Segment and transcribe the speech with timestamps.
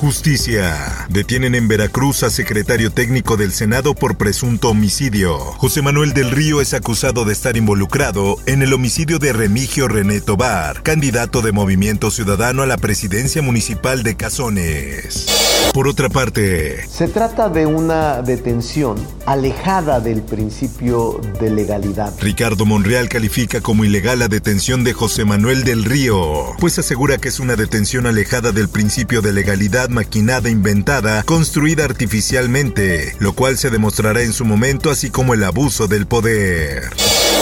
[0.00, 1.06] Justicia.
[1.08, 5.36] Detienen en Veracruz a secretario técnico del Senado por presunto homicidio.
[5.36, 10.20] José Manuel del Río es acusado de estar involucrado en el homicidio de Remigio René
[10.20, 15.26] Tobar, candidato de Movimiento Ciudadano a la presidencia municipal de Cazones.
[15.74, 18.96] Por otra parte, se trata de una detención
[19.26, 22.14] alejada del principio de legalidad.
[22.20, 27.28] Ricardo Monreal califica como ilegal la detención de José Manuel del Río, pues asegura que
[27.28, 33.70] es una detención alejada del principio de legalidad maquinada, inventada, construida artificialmente, lo cual se
[33.70, 36.90] demostrará en su momento, así como el abuso del poder.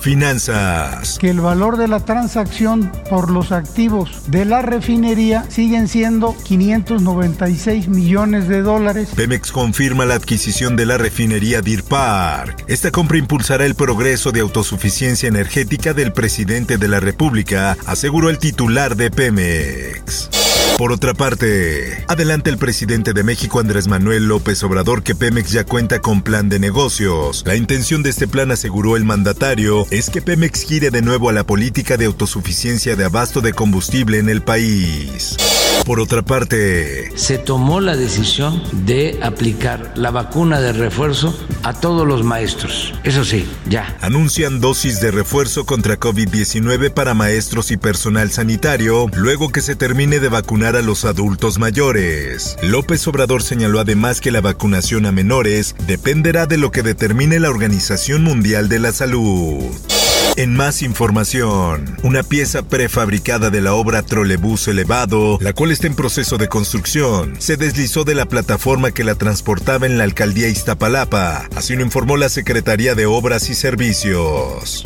[0.00, 1.16] Finanzas.
[1.20, 7.86] Que el valor de la transacción por los activos de la refinería siguen siendo 596
[7.86, 9.10] millones de dólares.
[9.14, 12.64] Pemex confirma la adquisición de la refinería Deer Park.
[12.66, 18.38] Esta compra impulsará el progreso de autosuficiencia energética del presidente de la República, aseguró el
[18.38, 20.41] titular de Pemex.
[20.78, 25.64] Por otra parte, adelante el presidente de México Andrés Manuel López Obrador que Pemex ya
[25.64, 27.44] cuenta con plan de negocios.
[27.46, 31.32] La intención de este plan, aseguró el mandatario, es que Pemex gire de nuevo a
[31.32, 35.36] la política de autosuficiencia de abasto de combustible en el país.
[35.84, 42.06] Por otra parte, se tomó la decisión de aplicar la vacuna de refuerzo a todos
[42.06, 42.94] los maestros.
[43.02, 43.96] Eso sí, ya.
[44.00, 50.20] Anuncian dosis de refuerzo contra COVID-19 para maestros y personal sanitario luego que se termine
[50.20, 52.56] de vacunar a los adultos mayores.
[52.62, 57.50] López Obrador señaló además que la vacunación a menores dependerá de lo que determine la
[57.50, 59.91] Organización Mundial de la Salud.
[60.36, 65.94] En más información, una pieza prefabricada de la obra Trolebús Elevado, la cual está en
[65.94, 71.48] proceso de construcción, se deslizó de la plataforma que la transportaba en la alcaldía Iztapalapa,
[71.54, 74.84] así lo informó la Secretaría de Obras y Servicios.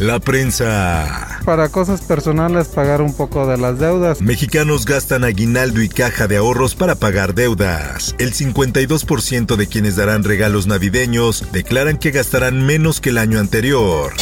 [0.00, 1.40] La prensa.
[1.44, 4.20] Para cosas personales, pagar un poco de las deudas.
[4.20, 8.16] Mexicanos gastan aguinaldo y caja de ahorros para pagar deudas.
[8.18, 14.12] El 52% de quienes darán regalos navideños declaran que gastarán menos que el año anterior.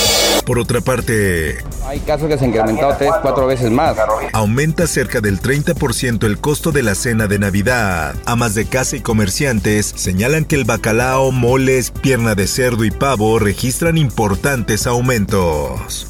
[0.46, 3.96] Por otra parte, hay casos que se han incrementado tres, cuatro veces más.
[4.32, 8.16] Aumenta cerca del 30% el costo de la cena de Navidad.
[8.24, 13.38] Amas de casa y comerciantes señalan que el bacalao, moles, pierna de cerdo y pavo
[13.38, 16.08] registran importantes aumentos.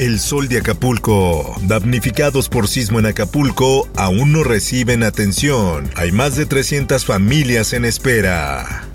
[0.00, 1.56] El sol de Acapulco.
[1.62, 5.90] Damnificados por sismo en Acapulco aún no reciben atención.
[5.96, 8.87] Hay más de 300 familias en espera.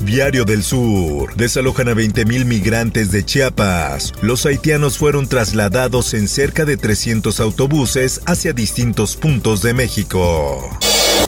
[0.00, 1.34] Diario del Sur.
[1.36, 4.12] Desalojan a 20.000 migrantes de Chiapas.
[4.22, 10.70] Los haitianos fueron trasladados en cerca de 300 autobuses hacia distintos puntos de México.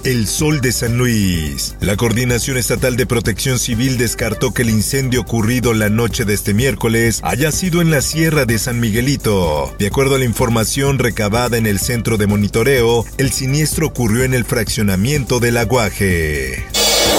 [0.04, 1.74] El Sol de San Luis.
[1.80, 6.54] La Coordinación Estatal de Protección Civil descartó que el incendio ocurrido la noche de este
[6.54, 9.74] miércoles haya sido en la Sierra de San Miguelito.
[9.78, 14.34] De acuerdo a la información recabada en el centro de monitoreo, el siniestro ocurrió en
[14.34, 16.64] el fraccionamiento del Aguaje.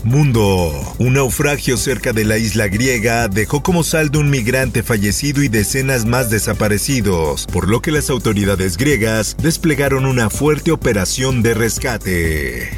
[0.03, 0.95] Mundo.
[0.97, 6.05] Un naufragio cerca de la isla griega dejó como saldo un migrante fallecido y decenas
[6.05, 12.69] más desaparecidos, por lo que las autoridades griegas desplegaron una fuerte operación de rescate.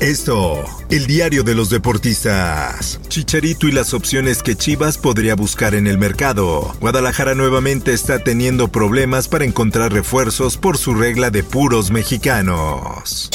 [0.00, 3.00] Esto, el diario de los deportistas.
[3.08, 6.74] Chicharito y las opciones que Chivas podría buscar en el mercado.
[6.80, 13.30] Guadalajara nuevamente está teniendo problemas para encontrar refuerzos por su regla de puros mexicanos.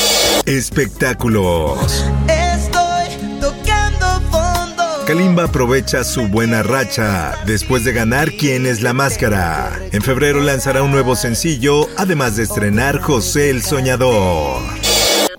[0.46, 2.06] Espectáculos.
[5.10, 9.76] Kalimba aprovecha su buena racha después de ganar Quién es la Máscara.
[9.92, 14.62] En febrero lanzará un nuevo sencillo, además de estrenar José el Soñador.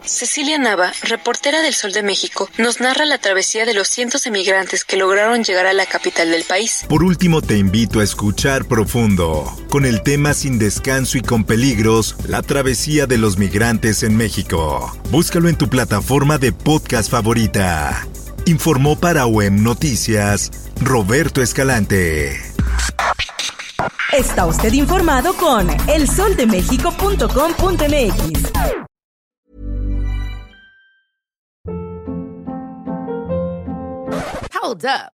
[0.03, 4.33] Cecilia Nava, reportera del Sol de México, nos narra la travesía de los cientos de
[4.33, 6.85] migrantes que lograron llegar a la capital del país.
[6.89, 12.17] Por último, te invito a escuchar Profundo, con el tema Sin descanso y con peligros,
[12.27, 14.99] la travesía de los migrantes en México.
[15.13, 18.05] Búscalo en tu plataforma de podcast favorita.
[18.51, 20.51] Informó para WEM Noticias
[20.81, 22.37] Roberto Escalante.
[24.13, 28.53] Está usted informado con elsoldemexico.com.mx.
[34.61, 35.20] Hold up.